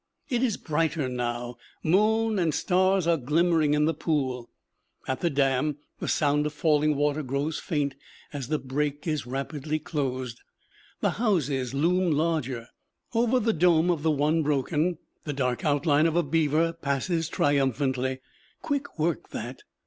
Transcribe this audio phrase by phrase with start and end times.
[0.29, 4.49] It is brighter now; moon and stars are glimmering in the pool.
[5.07, 7.93] At the dam the sound of falling water grows faint
[8.33, 10.41] as the break is rapidly closed.
[11.01, 12.69] The houses loom larger.
[13.13, 18.21] Over the dome of the one broken, the dark outline of a beaver passes triumphantly.
[18.63, 19.61] Quick work that.